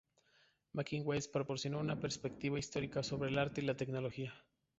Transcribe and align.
Making 0.73 1.05
Waves 1.05 1.27
proporcionó 1.27 1.77
una 1.77 1.99
perspectiva 1.99 2.57
histórica 2.57 3.03
sobre 3.03 3.29
el 3.29 3.37
arte 3.37 3.61
y 3.61 3.65
la 3.65 3.77
tecnología. 3.77 4.33